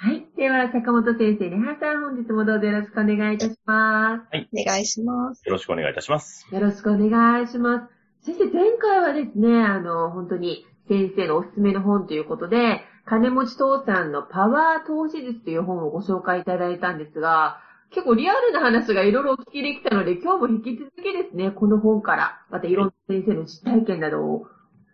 [0.00, 0.24] はい。
[0.36, 4.22] では、坂本先生、ねはさん、本日もどうぞよろしくお願いいたします。
[4.30, 4.48] はい。
[4.52, 5.42] お願いします。
[5.44, 6.46] よろしくお願いいたします。
[6.54, 7.80] よろしくお願いしま
[8.22, 8.24] す。
[8.24, 17.58] 先生、前回はですね、あの、本当に先生のおすすめの本ということで、金持ち父さんのパワー投資術という本をご紹介いただいたんですが、
[17.90, 24.46] 結構リアルな話がいろいろお聞きできたので、今日も引き続きですね、この本から、またいろんな先生の実体験などを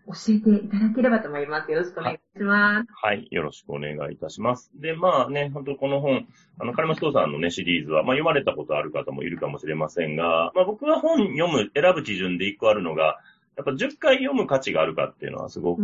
[0.06, 1.70] 教えていただければと思います。
[1.70, 2.86] よろしくお願いします。
[2.94, 4.70] はい、よろしくお願いいたします。
[4.74, 6.26] で、まあね、本当この本、
[6.58, 13.18] あの、金松父さんのね、シリーズは、まあ読まれたことある方もいるかもしれませんが、まあ僕は本読む、選ぶ基準で一個あるのが、
[13.56, 15.82] やっぱ10回読む価値があるかっていうのはすごく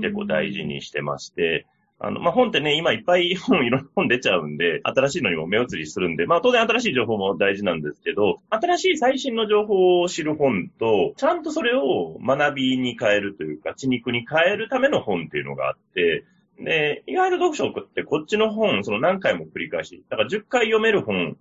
[0.00, 1.66] 結構大事にしてまして、
[2.04, 16.24] あの、まあ、本ってね、今いっぱい 本、いろんな本出ちゃうんで、新しいのにも目移りするんで、まあ、当然新しい情報も大事なんですけど、新しい最新の情報を知る本と、ちゃんとそれを学びに変えるというか、血肉に変えるための本っていうのがあって、
[16.58, 21.36] で、意外と読書ってこっちの本、その何回も繰り返し、だから10回読める本、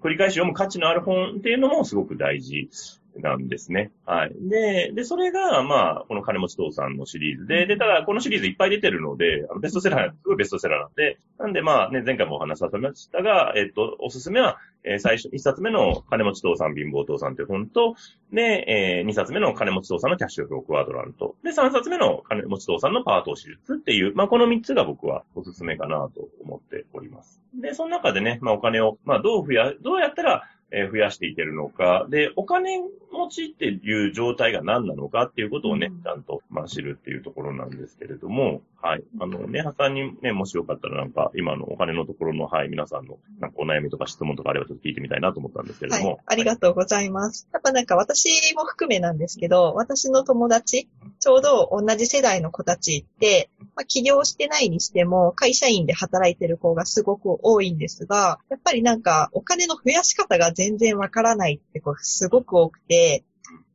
[0.00, 2.70] 繰り返し読む価値のある本っていうのもすごく大事。
[3.16, 3.90] なんですね。
[4.06, 4.32] はい。
[4.40, 17.94] で、で、それが、まあ、この金持ち父さんのシリーズで、で、ただ、このシリーズいっぱい出てるので、あのベストセラー、すごいベストセラーなんで、なんで、まあ、ね、前回もお話しさせましたが、えっと、おすすめは、えー、最初、一冊目の金持ち父さん貧乏父さんという本と、
[18.32, 27.40] で、えー、二冊目の金持ち父さんのキャッシュフロークワードランと、で、三冊目の金持ち父さんのパート手術っていう、まあ、この三つが僕はおすすめかなと思っております。
[27.54, 32.80] で、その中でね、まあ、お金を、まあ、どう増や、どうやったら、え増やしていけるのか、で、お金
[33.12, 39.04] 持ちっていう状態が何なのかっていうことをね、ちゃんと、まあ、知るっていうところなんですけれども、はい。
[39.20, 46.10] あの、ねはさんにね、もしよかったらなんか、今のお金のところの、はい、皆さんの、なんかお悩みとか質問とかあればちょっと聞いてみたいなと思ったんですけれども。
[46.10, 47.48] はい、ありがとうございます。
[47.52, 50.88] やっぱなんか私も含めなんですけど、私の友達、
[51.20, 63.24] ちょうど同じ世代の子たちって、まあ、起業してないにしても、会社員で働いてる子がすごく多いんですが、やっぱりなんか、お金の増やし方が全然わからないって子すごく多くて、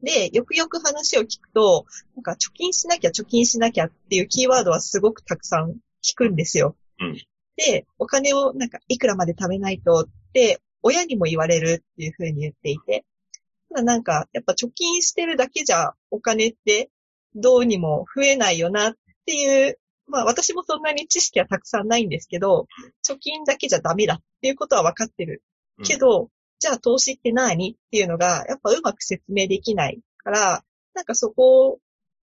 [0.01, 6.75] で、よくよく話を聞くと、なんか貯金しなきゃ貯金しなきゃっていうキーワードはすごくたくさん聞くんですよ。
[6.99, 7.17] うん、
[7.57, 13.05] で、お金をなんかいくらまで貯めないとって、親にも言われるっていうふうに言っていて。
[13.69, 16.89] なんか、やっぱ貯金してるだけじゃお金って
[17.35, 18.93] どうにも増えないよなっ
[19.25, 19.77] ていう、
[20.07, 22.67] まあ私もそんなに知識はたくさんないんですけど、
[23.05, 25.43] 貯金だけじゃダメだっていうことは分かってる。
[25.83, 26.29] けど、
[26.59, 27.73] じゃあ投資って何？
[27.73, 30.63] っていうのが、やっぱうまく説明できないから、
[30.93, 31.79] なんかそこを、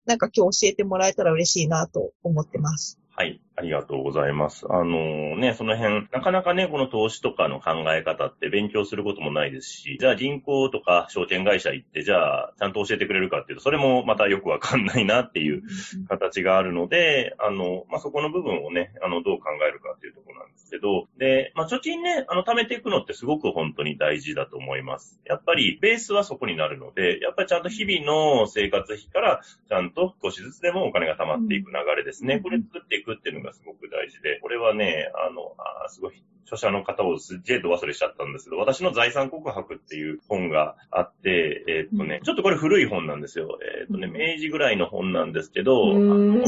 [0.05, 2.99] なんか今日教えてもらえたら嬉しいなと思ってます。
[3.15, 3.39] はい。
[3.55, 4.65] ありがとうございます。
[4.69, 15.61] あのね、その辺、なかなかね、この投資とかの考え方って勉強することもないですし、じゃあ銀行とか証券会社行って、じゃあちゃんと教えてくれるかっていうと、それもまたよくわかんないなっていう
[16.09, 25.21] 形があるので、あの、まあ、そこの部分をね、あの、どう考えるかっていうところなんですけど、で、まあ、貯金ね、あの、貯めていくのってすごく本当に大事だと思います。
[25.25, 32.39] やっぱり、ベースはそこになるので、やっぱりちゃんと日々の生活費から、ちゃんと少しずつでもお金が貯まっていく流れですね。
[32.39, 35.53] これ作っていくっていうのがすごく大事で、これはね、あの、
[35.85, 43.57] あすごい、著者の方をすっげえと忘れしちゃったんですけど、私の財産告白っていう本があって、えー、っとね、ちょっとこれ古い本なんですよ。
[43.61, 46.43] えー、っとね、明治ぐらいの本なんですけど、あの、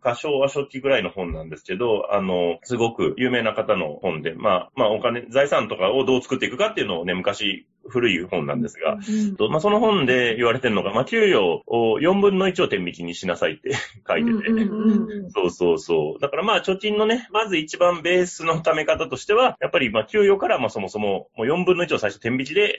[0.00, 13.72] 歌唱は初期ぐらいの本なんですけど、あの、すごく有名な方の本で、まあ、まあ、お金、財産とかをどう作っていくかっていうのをね、昔、古い本なんですが、うん、まあ、その本で言われてるのが、まあ、給与を4分の1を天引きにしなさいって
[14.08, 14.50] 書いてて、
[15.30, 16.20] そうそうそう。
[16.20, 22.78] だからまあ、貯金のね、まず一番ベースの貯め方としては、やっぱりまあ、給与からまあ、そもそも、もう4分の1を最初天引きで、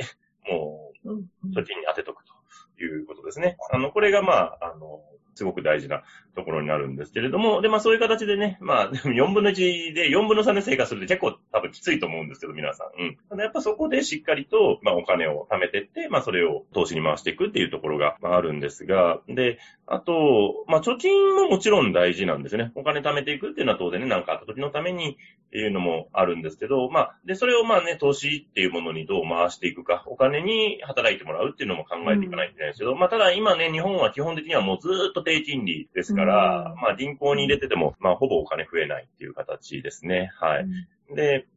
[0.49, 3.57] もう、貯金に当てとくということですね。
[3.71, 5.01] あの、これがまあ、あの、
[5.39, 6.03] すごく大事な
[6.35, 13.01] ところになるんですけれども、で、まあそういう形でね、まあ 4分の1で4分の3で生活するって結構多分きついと思うんですけど、皆さん。
[13.01, 13.17] うん。
[13.29, 22.71] ただやっぱそこでしっかりと、まあお金を貯めてって、まあそれを投資に回していくっていうところが、まあ、あるんですが、で、あと、まあ貯金ももちろん大事なんですよね。
[22.75, 25.17] お金貯めていくっていうのは当然ね、なんかあった時のために
[25.57, 40.31] いうのもあるんですけど、まあ、で、それをまあね、投資っていうものにどう回していくか、お金に働いてもらうっていうのも考えていかないといけないんですけど、うん、まあただ今ね、日本は基本的にはもうずっと低金利ですから、うん、まあ銀行に入れてても、まあほぼお金増えないっていう形ですね。
[40.39, 40.65] はい。
[41.09, 41.47] うん、で、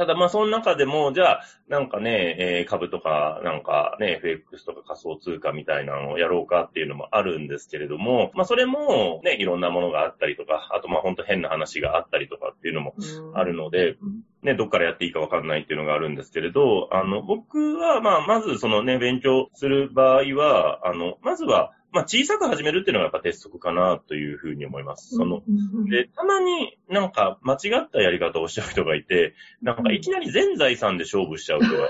[0.00, 12.94] ただまあその中でも、じゃあ、なんかね、えー、株とか、なんかね、FX とか仮想通貨みたいなのをやろうかっていうのもあるんですけれども、まあそれもね、いろんなものがあったりとか、あとまあほんと変な話があったりとかっていうのも
[13.34, 13.98] あるので、
[14.42, 25.16] ね、どっからやっていいかわかんないっていうのがあるんですけれど、あの、僕はまあまずそのね、勉強する場合は、あの、まずは、まあ、小さく始めるっていうのがやっぱ鉄則かなというふうに思います。
[25.16, 25.42] その、
[25.88, 31.88] で、たまになんか間違ったやり方をしちゃう人がいて、なんかいきなり全財産で勝負しちゃう人が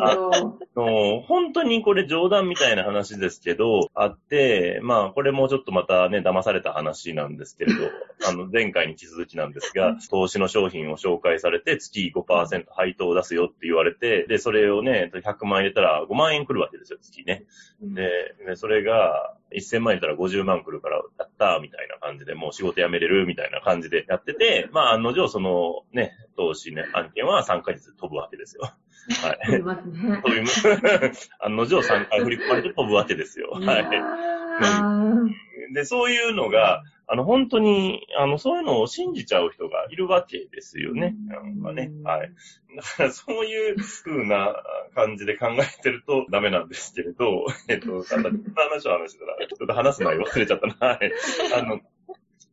[0.00, 0.14] あ
[0.76, 7.90] の、本当にこれ冗談みたいな話ですけど、あって、まあ、これもちょっとまたね、騙された話なんですけれど、
[8.28, 17.44] あの、前回に地続きなんですが、投資の商品を紹介されて、月5%配当を出すよって言われて、で、それをね、100万入れたら5万円来るわけですよ、月ね。
[17.80, 28.62] で、でそれが、1000万入れたら50万来るから、やったみたいな感じで、もう仕事辞めれるみたいな感じでやってて、まあ、案の定、そのね、投資ね、案件は3ヶ月飛ぶわけですよ。
[29.22, 29.38] はい。
[29.46, 30.22] 飛びますね。
[30.24, 31.30] 飛びます。
[31.40, 33.50] 案の定3回振り込まれて飛ぶわけですよ。
[33.52, 35.74] はい。
[35.74, 41.14] で、そういうのが、あの、本当に、あの、そういうのを信じちゃう人がいるわけですよね。
[41.26, 41.90] なんかね。
[42.02, 42.32] はい。
[42.76, 44.54] だから、そういう風な
[44.94, 50.74] 感じで考えてるとダメなんですけれど、えっと、ただ、話を話したら、ちょっと話す内容忘れちゃったな。
[50.94, 51.12] はい。
[51.54, 51.80] あの、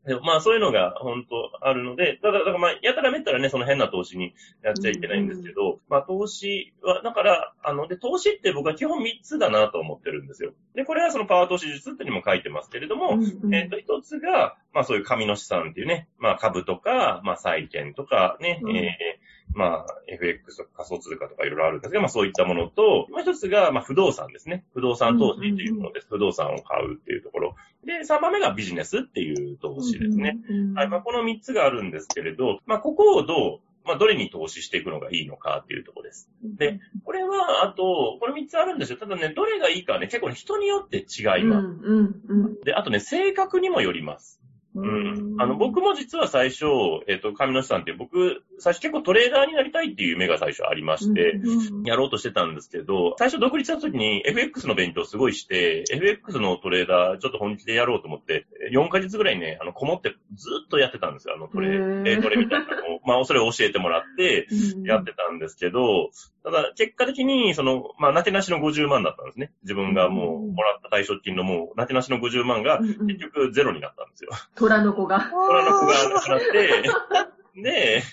[0.05, 4.33] でもまあそういうのが本当あるので、ただ、だからまあ、やたらめったらね、その変な投資に
[4.63, 10.53] やっちゃいけないんですけど、うん、まあ投資は、だから、あの、で、投資って僕は基本3つだなと思ってるんですよ。
[10.73, 24.65] で、これはそのパワー投資術ってにも書いてますけれども、うんうん、えっ、ー、と、1つが、まあそういう紙の資産っていうね、まあ株とか、まあ債券とかね、うん、えーまあ、FX とか仮想通貨とかいろいろあるんですが、まあそういったものと、もう一つが、まあ不動産ですね。
[24.73, 26.07] 不動産投資っていうものです。
[26.09, 27.55] 不動産を買うっていうところ。
[27.85, 30.37] で、三番目がビジネスっていう投資ですね。
[30.75, 36.29] はい、まあこの三つがあるんですけれど、まあここをどうまあ、どれに投資していくのがいいのかっていうところです。
[36.43, 38.97] で、これは、あと、これ3つあるんですよ。
[38.97, 42.63] ただね、どれがいいかね、結構人によって違います。
[42.63, 44.40] で、あとね、性格にもよります。
[44.73, 45.35] うん。
[45.37, 46.65] あの、僕も実は最初、
[47.07, 51.41] えっ、ー、と、神野さんって僕、最初結構トレーダーになりたいっていう夢が最初ありまして、
[51.83, 63.01] やろうとしてたんですけど、最初独立した時に FX の勉強すごいして、FX のトレーダーちょっと本気でやろうと思って、4ヶ月ぐらいね、あの、こもってずっとやってたんですよ、あのトレ、ートレみたいなのを。
[63.05, 64.47] まあ、それを教えてもらって、
[64.85, 66.11] やってたんですけど、
[66.43, 69.51] ただ、結果的に、その、まあ、なてなしの50万だったんですね。
[69.63, 74.31] 自分がもう、もらった対象金のもう、なてなしの50万が、結局ゼロになったんですよ。
[74.55, 75.29] 虎の子が。
[75.31, 78.03] 虎の子がなくなって、で、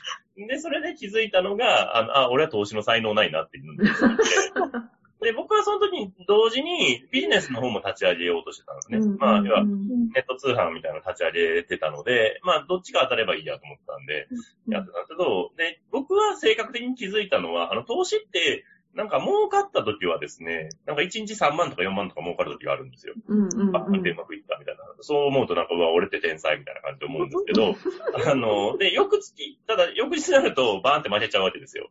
[0.46, 3.90] で、それで気づいたのが、あの、あ、俺は投資の才能ないなっていうので、
[5.20, 9.16] で、僕はその時に同時にビジネスの方も立ち上げようとしてたんですね。
[9.18, 14.28] まあ、要は、ネット通販みたいなの立ち上げてたので、まあ、どっちが当たればいいやと思ってたんで、
[14.68, 18.64] やってたんですけど、で、僕は性格的に気づいたのは、あの、投資って、
[18.98, 23.14] なんか儲かった時はですね、なんか1日3万とか4万とか儲かる時があるんですよ。
[23.28, 24.82] うんうんうん、あ、うまくいったみたいな。
[25.02, 27.76] そう思うとなんか、うわ、俺って天才みたいな感じで思うんですけど、
[28.28, 31.90] あの、で、翌月、ただ翌日になるとバーンって負けちゃうわけですよ。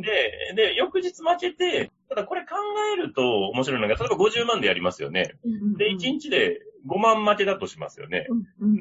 [0.00, 2.56] で、で、翌日負けて、ただこれ考
[2.94, 5.34] えると面白いのが、例えば50万でやりますよね。
[5.76, 8.26] で、1日で5万負けだとしますよね。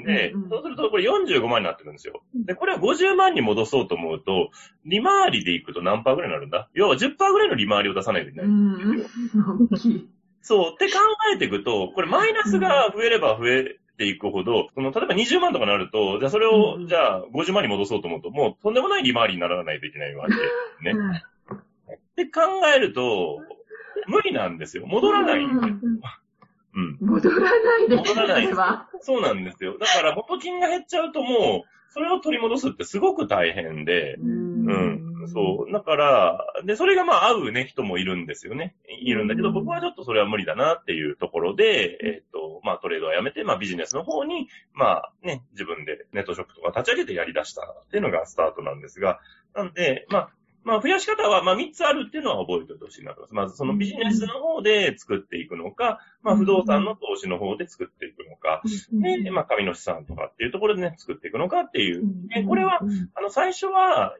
[0.05, 2.21] で、そうするとこれ45万になってるんですよ。
[2.45, 4.51] で、これを50万に戻そうと思うと、
[4.85, 6.69] 利回りでいくと何パーぐらいになるんだ？
[6.73, 9.05] 要は10%ぐらいの利回りを出さないといけないんですよ。
[10.41, 10.73] そう。
[10.73, 10.99] って考
[11.33, 20.41] えていくと、これマイナスが増えれば増えていくほど、その、例えば20万とかになると、じゃあそれを、じゃあ50万に戻そうと思うと、もうとんでもない利回りにならないといけないわけで
[20.79, 20.93] すね。
[21.95, 22.41] って考
[22.73, 23.39] えると、
[24.07, 24.85] 無理なんですよ。
[24.87, 25.75] 戻らないんですよ。
[26.75, 26.97] うん。
[26.99, 28.09] 戻らないです。
[28.09, 28.59] 戻らないです。
[29.01, 29.77] そうなんですよ。
[29.77, 35.27] だから元金が減っちゃうともう、それを取り戻すってすごく大変で、うん、うん。
[35.27, 35.71] そう。
[35.71, 38.75] だから、で、それがまあ合うね、人もいるんですよね。
[39.01, 49.19] いるんだけど、僕はちょっとそれは無理だなっていうところで、えっ、と、まあトレードはやめて、まあビジネスの方に、まあね、自分でネットショップとか立ち上げてやり出したっていうのがスタートなんですが、
[49.55, 50.29] なんで、まあ、
[50.63, 53.45] まあ、増やし方は、まあ、3つあるっていうのは覚えておいてほしいなと思います。
[53.45, 58.61] まず、そのビジネスの方で作っていくのか、まあ、不動産の投資の方で作っていくのか、
[58.91, 62.03] で、まあ、紙の資産とかっていうところでね、作っていくのかっていう。
[62.27, 62.79] でこれは、
[63.15, 64.13] あの、最初は、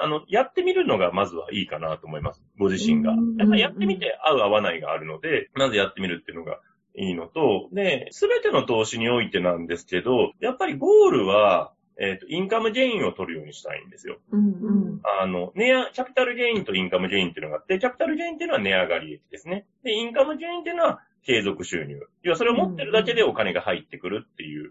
[0.00, 2.42] あの、やってみるのがまずはいいかなと思います。
[2.58, 3.12] ご自身が。
[3.38, 6.58] やっぱりやってみて合う合わないがあるので、まずやってみるっていうのが
[6.94, 14.18] いいのと、で、すべての投資においてなんですけど、やっぱりゴールは、えっ、と、インカムゲインを取るようにしたいんですよ。
[14.30, 15.00] うんうん。
[15.20, 19.66] あの、値上、キャピタルゲインとインカムゲインっていうのがあって、キャピタルゲインっていうのは値上がり益ですね。
[19.84, 22.00] で、インカムゲインっていうのは継続収入。
[22.22, 24.70] 要はそれを持ってるだけでお金が入ってくるっていう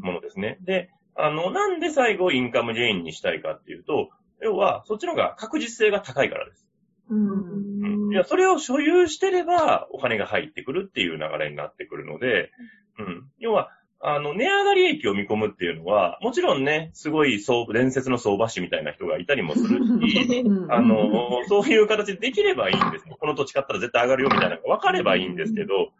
[0.00, 0.58] ものですね。
[0.62, 6.66] で、あの、なんで最後インカムゲインにしたいかっていうと、要は、そっちの方が確実性が高いからです。
[7.08, 8.12] うん。
[8.12, 12.50] いや、それを所有してれば、お金が入ってくるっていう流れになってくるので、
[12.98, 13.30] うん。
[13.38, 13.70] 要は、
[14.06, 23.16] あの、値上がり益を見込むっていうのは、もちろんね、すごい相伝説の相場師みたいな人がいたりもするし、うんあの、そういう形でできればいいんですよ。
[23.18, 25.92] この土地買ったら絶対上がるよみたいなのが分かればいいんですけど、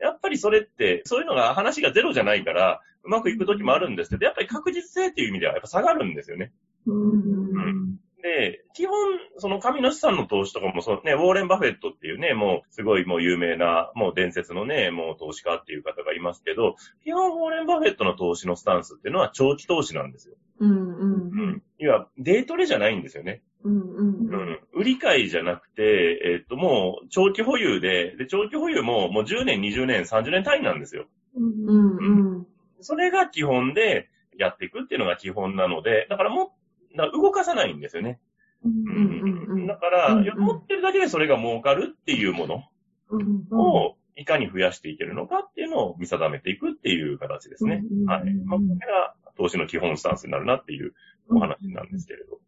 [0.00, 6.50] やっぱりそれって、そういうのが話がゼロじゃないから、うまくいく時もあるんですけど、やっぱり確実性っていう意味ではやっぱ下がるんですよね。
[6.86, 8.96] うんで、基本、
[9.38, 20.36] その紙の資産の投資とかも、そうね、ウォーレン・バフェットっていうね、もう、すごいもう有名な、もう伝説のね、もう投資家っていう方がいますけど、基本ウォーレン・バフェットの投資のスタンスっていうのは長期投資なんですよ。
[20.60, 21.62] うんうんうん。
[21.80, 23.42] いわ、デートレじゃないんですよね。
[23.64, 24.58] うんうんううんん。
[24.72, 25.82] 売り買いじゃなくて、
[26.24, 31.06] えっと、もう、長期保有で、で、長期保有も、もう10年、20年、30年単位なんですよ。
[31.34, 32.46] うんうん
[32.84, 36.48] それが基本で、やっていくっていうのが基本なので、だからもう、
[36.96, 38.20] 動かさないんですよね。
[38.64, 42.64] うんうんだから、うんうん持ってるだけでそれが儲かるっていうもの
[43.10, 47.82] うんを、いかに増やしていけるのかっていうのを見定めていくっていう形ですね。
[48.06, 48.34] はい。
[48.34, 50.94] まあ、これが投資の基本スタンスになるなっていう
[51.30, 52.38] お話なんですけれど。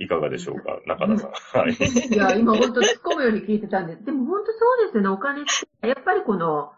[0.00, 1.60] いかがでしょうか中田さん。
[1.60, 1.72] はい。
[1.72, 4.04] いや、今本当突っ込むように聞いてたんです。
[4.04, 5.88] でも本当そうですよね、お金って。
[5.88, 6.72] やっぱりこの、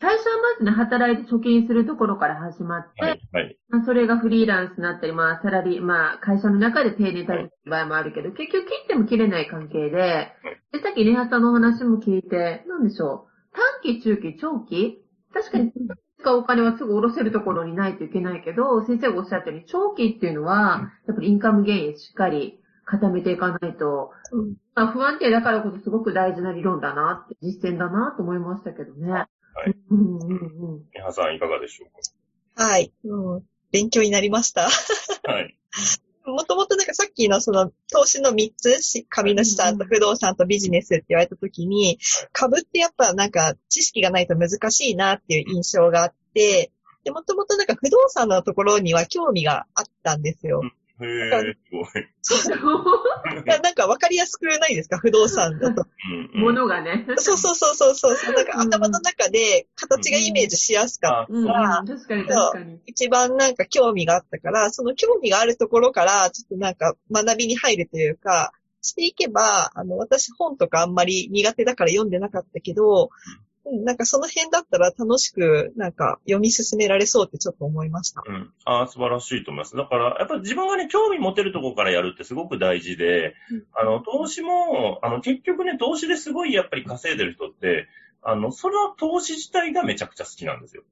[0.00, 3.20] 最初はまずね、働いて貯金するところから始まって、はい。
[3.32, 3.58] はい。
[3.68, 10.32] まあ、それがフリーランスになったり、まあ、サラリー、まあ、会社の中で定年退職場合もあるけど、結局切っても切れない関係で、
[10.72, 13.56] で、さっきネハさんのお話も聞いて、なんでしょう？
[13.84, 15.04] 短期、中期、長期？
[15.34, 15.72] 確かに、
[16.18, 29.26] 使うお金はすぐ下ろせるところにないといけないけど、先生がおっしゃったように、長期っていうのは、やっぱりインカムゲインしっかり固めていかないと、うんまあ、不安定だからこそすごく大事な理論だなって、実践だなと思いましたけどね。
[29.60, 29.76] はい。
[29.90, 30.84] うんうんうん。
[30.94, 32.92] 皆さんいかがでしょうはい。
[33.04, 34.68] うん勉強になりました。
[35.22, 35.56] かはい。
[36.26, 41.98] もともとなんかさっきのその投資の3つ、し紙の資産と不動産とビジネスって言われたときに、
[42.32, 46.72] 株ってやっぱなんか知識がないと難しいなっていう印象があって、
[47.04, 50.62] で、もともとなんか不動産のところには興味があったんですよ。
[51.02, 51.06] へ
[51.50, 51.56] え、
[52.22, 52.56] すご
[53.42, 53.44] い。
[53.62, 54.98] なんかわかりやすくないですか？
[54.98, 55.86] 不動産だと。
[56.34, 57.06] ものがね。
[57.16, 58.34] そうそうそうそうそう。
[58.34, 61.84] なんか頭の中で形がイメージしやすかった。
[61.86, 62.80] 確かに確かに。
[62.86, 68.52] 一番なんか興味があったから、その興味があるところから、ちょっとなんか学びに入るというか、
[68.82, 73.08] していけば、あの、私本とかあんまり苦手だから読んでなかったけど、うん、
[73.70, 78.22] なんかその辺だったら楽しく、なんか読み進められそうってちょっと思いました。
[78.26, 78.52] うん。
[78.64, 79.76] ああ、素晴らしいと思います。
[79.76, 83.34] だから、やっぱり自分がね、興味持てるところからやるってすごく大事で、
[83.74, 87.88] あの、投資も、あの、結局ね、投資ですごいやっぱり稼いでる人って、
[88.22, 90.82] あの、その投資自体がめちゃくちゃ好きなんですよ。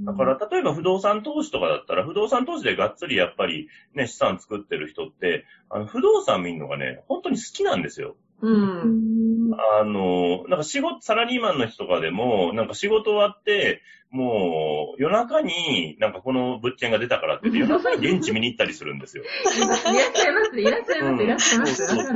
[0.00, 8.16] だから、例えば不動産投資とかだったら、不動産投資でがっつりやっぱりね、資産作ってる人って、あの、不動産見るのがね、本当に好きなんですよ。
[8.42, 9.50] うん。
[9.80, 19.24] あの、なんか仕事、サラリーマンの人とかでも、なんか仕事終わって、もう夜中になんかこの物件が出たからって言って、夜中に現地見に行ったりするんですよ。
[19.24, 21.86] いらっしゃいます、いらっしゃいます、いらっしゃいます。
[21.86, 22.06] そうそう。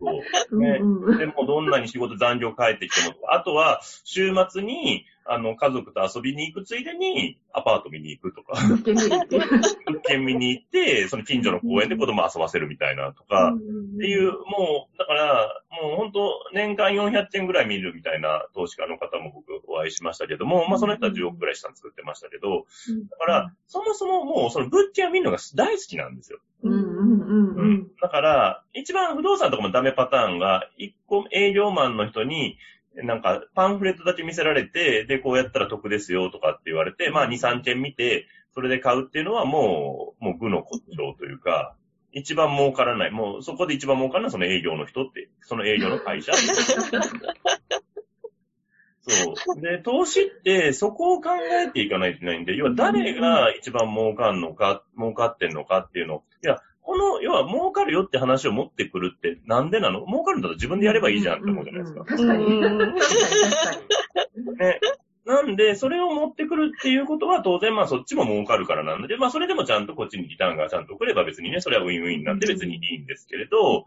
[0.00, 0.78] そうね
[1.18, 8.60] でもどんなに仕事残業帰ってきても、あとは週末に、あの、家族と遊びに行くついでにアパート見に行くとか、
[9.86, 13.58] 物件見に行って、その近所の公園で子供遊ばせるみたいなとか、っ
[13.98, 22.66] ていう、もう、だから、もう本当、年間400件ぐらい見るみたいな投資家の方も僕お会いしましたけども、まあその人は10億ぐらい資産作ってましたけど、
[23.10, 26.38] だから、そもそももうその物件を見るのが大好きなんですよ。
[26.62, 27.56] うんうんうん。
[27.56, 27.88] うん。
[28.00, 32.58] だから、一番不動産とかもダメパターンが、一個営業マンの人に、
[32.96, 41.74] なんかパンフレットだけ見せられて、で、こうやったら得ですよとかって言われて、まあ2、3件見て、それで買うっていうのはもう、もう具の骨頂というか、
[42.12, 43.10] 一番儲からない。
[43.10, 46.32] もうそこで一番儲からないのはその営業の人って、その営業の会社。
[49.06, 49.60] そう。
[49.60, 51.30] で、投資ってそこを考
[51.62, 60.06] えていかないといけないんで、要は誰が一番儲かんのか、儲かってんのかっていうのを、いや、ここの、要は儲かるよって話を持ってくるってなんでなの？
[60.06, 62.04] 儲かるんだったら自分でやればいいじゃんって思うじゃないですか。
[62.04, 62.44] 確かに。
[62.44, 63.70] うん確かに、確か
[64.52, 64.56] に。
[64.58, 64.80] ね。
[65.26, 73.86] なんで、それを持ってくるっていうことは当然まあそっちも儲かるからなんで、まあそれでもちゃんとこっちにリターンがちゃんと来れば別にね、それはウィンウィンなんで別にいいんですけれど、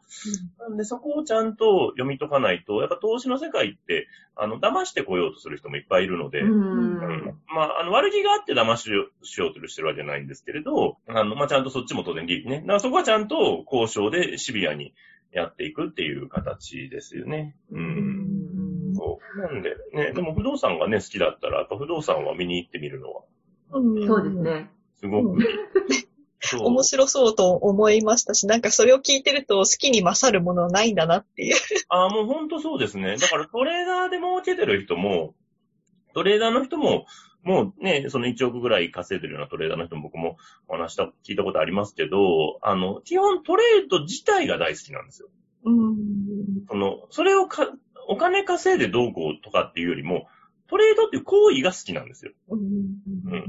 [0.60, 12.62] なんでそこをちゃんと読み解かないと、やっぱ投資の世界って、あの、騙してこようとする人もいっぱいいるので、うんうんまあ、あの、悪気があって騙しようしようとしてるわけじゃないんですけれど、あの、まあ、ちゃんとそっちも当然利益ね。
[12.62, 14.94] だからそこはちゃんと交渉でシビアに
[15.32, 17.56] やっていくっていう形ですよね。
[17.72, 17.78] う。
[17.78, 19.42] うんんそう。
[19.42, 23.24] なんで、ね、でも不動産がね、好きだったら、やっぱ不動産は見に行ってみるのは、
[23.72, 24.36] うんそうです。
[24.36, 24.72] ね。
[24.96, 25.38] すごく
[26.56, 31.56] 面白そうと思いましたし、なんかそれを聞いてると好きに勝るものはないんだなっていう。
[31.90, 33.18] ああ、もうほんとそうですね。
[33.18, 35.36] だからトレーダーで儲けてる人も、
[36.14, 37.06] トレーダーの人も、
[37.44, 45.30] もうね、その1億ぐらい稼いでるようなトレーダーの人も僕もお話した、聞いたことありますけど、あの、基本トレード自体が大好きなんですよ。
[45.66, 45.96] うん。
[46.70, 47.70] その、それをか、
[48.08, 50.28] お金稼いでどうこうとかっていうよりも、
[50.70, 52.32] トレードっていう行為が好きなんですよ。
[52.50, 52.60] うん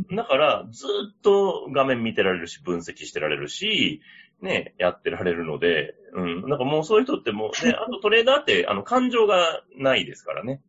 [0.09, 0.17] うん。
[0.17, 4.01] だから、ずっと画面見てられるし、分析してられるし、
[4.41, 6.49] ね、やってられるので、うん。
[6.49, 10.61] なんかもうそういう人ってもう、ね、 あとトレーダーって、あの、感情がないですからね。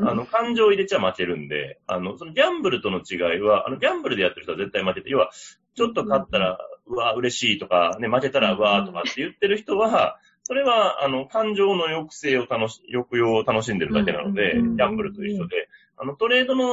[0.00, 5.30] あの、感情を入れちゃ負けるんで、あの、そのギャンブルとの違いは、あの、ギャンブルでやってる人は絶対負けて、要は、
[5.74, 16.64] ちょっと勝ったら、うわ、嬉しいとか、ね、負けたら、うわ、とかって言ってる人は、それは、あの、感情の抑制を楽し、抑揚を楽しんでるだけなので、うんギャンブルと一緒で、あの、トレードの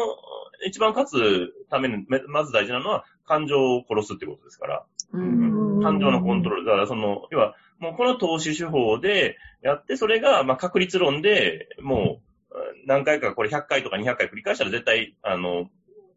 [0.65, 5.81] 一番勝つために、めまず大事なのは、感情を殺すってことですから、うん。
[5.81, 6.65] 感情のコントロール。
[6.65, 12.21] だから、その、要は、もうこの投資手法でやって、それが、まあ、確率論で、も
[12.51, 15.69] う、何回か、これ100回とか200回繰り返したら絶対、あの、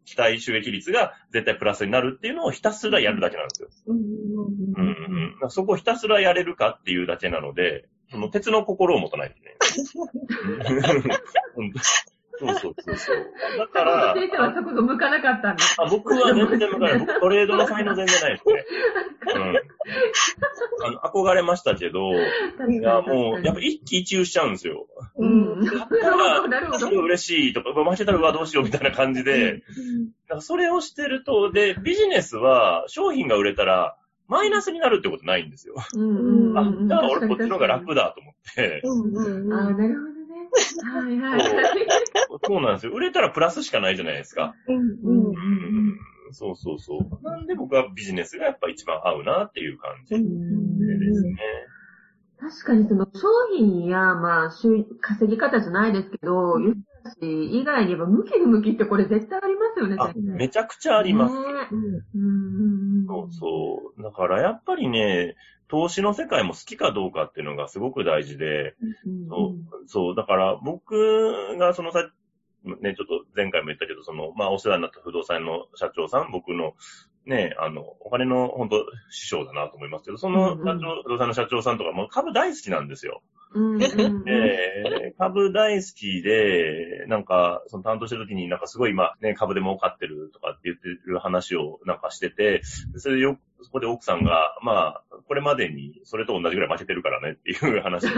[0.05, 3.69] 期待収益率が絶対プラスになるっていうのをひたすらやるだけなんですよ。
[3.87, 5.49] うんうんうん。
[5.49, 9.57] そこをひたすらやれるかっていうだけなので、その鉄の心を持たないとね。
[12.43, 13.57] うんそうそうそうそう。
[13.57, 15.75] だから、先生はそこが向かなかったんです。
[15.79, 16.99] あ僕は全然向かない。
[16.99, 18.65] 僕 トレードの才能全然ないですね。
[19.35, 19.57] うん。
[20.85, 24.87] あの、憧れましたけど、いや、もう、やっぱ一喜一憂しちゃうんですよ。
[25.17, 25.65] うん。
[25.65, 26.73] な勝ったら。
[26.79, 33.95] すごい嬉しいとか、負けたらうわ、どうしようみたいな感じで、だからそれをしてると、で、ビジネスは商品が売れたら、
[34.27, 35.75] マイナスになるってことないんですよ。
[35.95, 38.81] うんあ、だから俺こっちの方が楽だと思って。
[38.83, 40.12] うんうんああ、なるほどね。
[40.83, 41.41] はいはい。
[42.45, 42.93] そうなんですよ。
[42.93, 44.55] 売れたらプラスしかないじゃないですか。
[44.67, 45.33] うんうんうん
[46.31, 47.23] そうそうそう。
[47.23, 51.37] なんで僕はビジネスがやっぱ一番合うなっていう感じうんですね。
[52.39, 56.79] 確かにその商品や、まあ、稼ぎ方じゃないですけど、よし
[57.21, 61.35] 以外に言えば、向き不向きってこれ絶対ありますよね、あ、めちゃくちゃあります。
[61.35, 63.07] ねうんうんうんうん。
[63.07, 64.03] そうそう。
[64.03, 65.35] だからやっぱりね、
[65.73, 68.75] 投資の世界も好きかどうかっていうのがすごく大事で、
[69.07, 72.07] うんそう、そう、だから僕がそのさ、
[72.63, 76.75] ね、ちょっと前回も言ったけど、その、まあお世話になった不動産の社長さん、僕の
[77.25, 80.69] ね、あの、お金の本当師匠だなと思いますけど、その社長、うん。
[80.69, 83.23] うん不動産の社長さんとかも株大好きなんですよ。
[83.55, 84.23] うんうんうん。
[84.23, 92.61] で、株大好きで、なんか、その担当してる時になんかすごい今ね、株で儲かってるとかって言ってる話をなんかしてて、
[92.97, 95.03] それでよ、そこで奥さんが、まあ、
[95.33, 98.13] これまでにそれと同じぐらい負けてるからねっていう話をし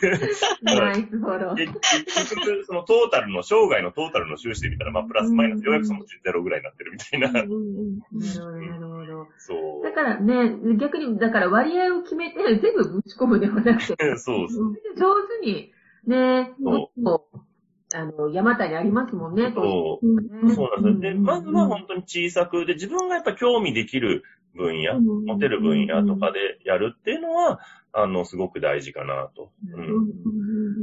[0.00, 0.16] てて。
[0.62, 1.56] ナイスフォロー。
[1.56, 1.72] 結
[2.08, 7.30] 結局、そのトータルの、生涯のトータルの収支で見たら、まあ、プラスマイナス、ようやくそのゼロぐらいになってるみたいな。
[7.32, 9.28] なるほど、なるほど。
[9.36, 9.84] そう。
[9.84, 14.74] だからね、逆に、だから割合を決めて全部ぶち込むではなくて、 そうそう。
[14.96, 15.74] 上手に、
[16.06, 17.38] ね、そこう、
[17.94, 20.54] あの、山谷ありますもんね、こそう。
[20.54, 21.14] そうなんですよ。
[21.14, 24.24] で、まずは本当に小さく、で、自分がやっぱ興味できる
[24.58, 27.60] 分野、うん持てる分野とかでやるっていうのは、
[27.92, 29.52] あの、すごく大事かなと。
[29.72, 29.80] う。
[29.80, 30.28] うん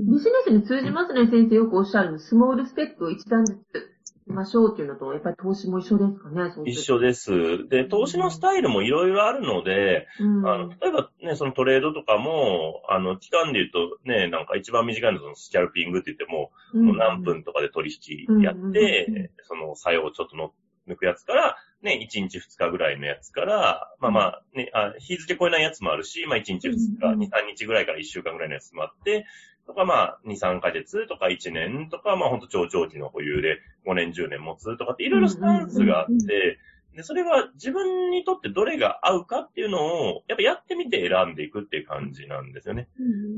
[0.07, 2.19] ビジネスに通じますね、先生よくおっしゃるの。
[2.19, 3.95] スモールステップを一段ずつ
[4.27, 7.67] しましょうっていうのと、やっぱり投資も一緒ですかね、一緒です。
[7.69, 10.47] で、投資のスタイルもいろいろあるので、うん。
[10.47, 20.53] あの、例えばね、そのトレードとかも、あの、期間で言うとね、なんか一番短いのはそのスキャルピングって言っても、うん、もう何分とかで取引やっうんうんうんて、その作用をちょっとの
[20.87, 29.25] 抜くやつから、ね、1日2日ぐらいのやつから、まあまあ、ね、あ日付超えないやつもあるし、まあ1日2日、うん2、3日ぐらいから1週間ぐらいのやつもあって、
[29.65, 36.59] とかまあ2、3ヶ月とか1年とか、まあほんと超長期の保有で5年、10年持つとかっていろいろスタンスがあって、
[36.95, 42.87] で、それは自分にとってどれが合うかっていうのを、やっぱやってみて選んでいくっていう感じなんですよね。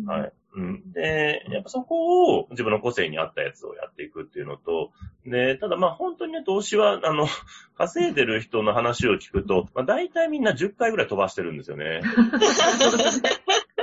[0.06, 0.34] はい。
[0.58, 0.92] うん。
[0.92, 4.92] で、やっぱそこを自分の個性に合ったやつをやっていくっていうのと、
[5.26, 7.28] で、ただまあ本当にね、投資は、あの、
[7.78, 12.02] 稼いでる人の話を聞くと、まあ大体みんな10回ぐらい飛ばしてるんですよね。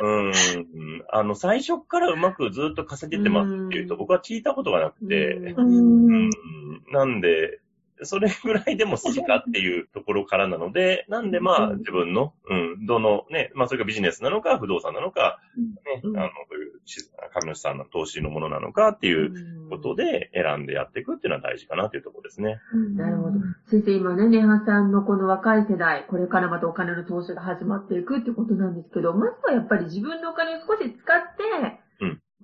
[0.02, 0.32] うん。
[1.08, 6.30] あの、最初からうまくずっと稼げてますっていうと、僕は聞いたことがなくて、ううんん。
[6.90, 7.60] なんで、
[8.02, 11.78] それぐらいでも好きかっていうところからなので、 なんでまあうん。
[11.78, 16.16] 自分の、うん、どのね、まあそれがビジネスなのか、不動産なのか、ね、うん。
[16.16, 22.60] あの、そういうし株主さんの投資のものなのかっていうことで選んでやっていくっていうのは大事かなっていうところですね。
[22.96, 23.38] なるほど。
[23.66, 31.83] 先生、今ね、ネハさんのこの若い世代、これからまたお金の投資が始まっていくっていうことなんですけど、まずはやっぱり自分のお金を少し使って、うん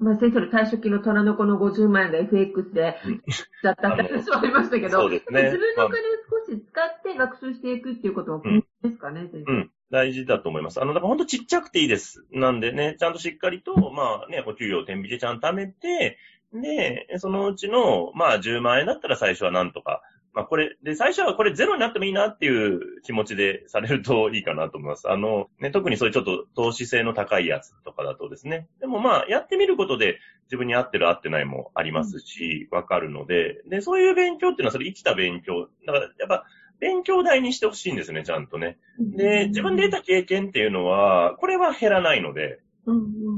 [0.01, 3.23] まあ先生の退職金の虎の子の50万円が FX で、うん
[3.63, 6.03] だったって話もありましたけど、そうですね自分のお金を
[6.47, 9.53] 少し使って学習していくっていうことは、うんですかね、先生。
[9.53, 9.71] うん。
[9.91, 10.81] 大事だと思います。
[10.81, 12.25] あの、だから本当ちっちゃくていいです。
[12.33, 16.17] なんでね、ちゃんとしっかりと、まあね、お給料を天引でちゃんと貯めて、
[16.53, 25.11] で、そのうちの、まあ10万円だったら最初はなんとか、まあこれ、で、最初はこれゼロになってもいいなっていう気持ちでされるといいかなと思います。
[25.11, 28.69] あの、ね、特にそういうちょっと投資性の高いやつとかだとですね。
[28.81, 35.69] でもまあ、やってみることで自分に合ってる合ってないもありますし、わかるので、で、そういう勉強っていうのはそれ生きた勉強。
[35.87, 36.45] だから、やっぱ、
[36.79, 38.79] 勉強代にしてほしいんですね、ちゃんとね。
[38.99, 42.61] で、自分で得た経験っていうのは、これは減らないので、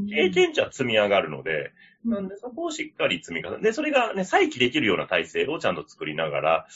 [0.08, 1.72] 経験値は積み上がるので、
[2.04, 6.66] なんでそこをしっかり積み重ね、で、それがね、再起できるような体制をちゃんと作りながら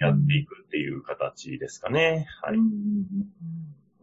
[0.00, 2.26] やっていくっていう形ですかね。
[2.42, 2.58] はい。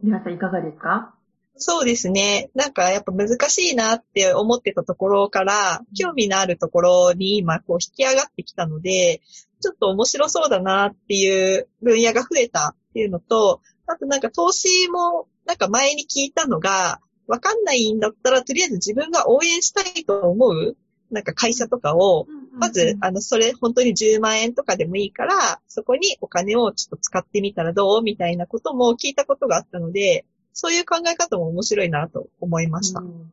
[0.02, 1.14] 皆さんいかがですか？
[1.56, 2.50] そうですね。
[2.54, 9.20] なんかやっぱ難しいなって思ってたところから、興味のあるところに今こう引き上がってきたので、
[9.60, 17.00] ちょっと面白そうだなっていう分野が増えたっていうのと、あとなんか投資もなんか前に聞いたのが、
[17.30, 20.76] わかんないんだったらとりあえず自分が応援したいと思う
[21.10, 28.02] なんか会社とかを、まず、あの、それ本当に10万円とかでもいいから、そこにお金をちょっと使ってみたらどう？
[28.02, 33.00] みたいなことも聞いたことがあったので、そういう考え方も面白いなと思いました。
[33.00, 33.32] うん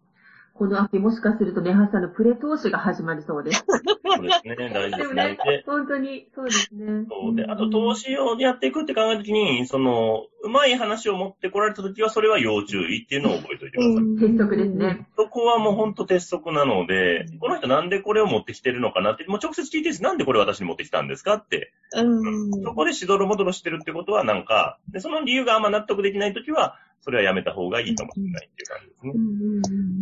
[0.58, 3.64] この秋もしかするとネハさんのプレ投資が始まりそうです。
[3.68, 3.76] そ
[4.20, 5.38] うですね、大事ですね。
[5.46, 7.06] で、本当に、そうですね。
[7.08, 14.30] そうで、あと投資をやっていくって考えたときに、その、うまい話を持ってこられたときは、それは要注意っていうのを覚えておいてください。
[14.32, 15.08] 鉄則ですね。
[15.16, 20.02] そこはもうほんと鉄則なので、この人なんでこれを持ってきてるのかなって、もう直接聞いていいです。
[20.02, 21.72] なんでこれ私に持ってきたんですかって。
[21.94, 22.64] うん。
[22.64, 29.14] そこでしどろもどろしてるってことはなんか、で、その理由があんま納得できないときは、それはやめた方がいいかもしれないっていう感じですね。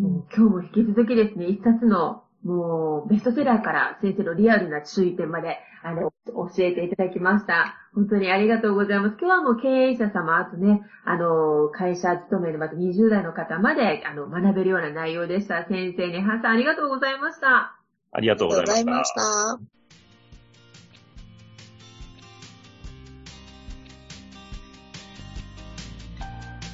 [0.01, 7.75] もう今日も引き続きですね、一冊の、もう、ベストセラーから先生のリアルな注意点まで、あの、教えていただきました。
[7.93, 9.17] 本当にありがとうございます。
[9.21, 15.63] 今日はもう経営者様、あとね、あの、会社勤めのまた20代の方まで、あの、学べるような内容でした。
[15.67, 17.77] 先生ね、ハンさんありがとうございました。
[18.13, 19.13] ありがとうごありがとうございまし。
[19.13, 19.59] た。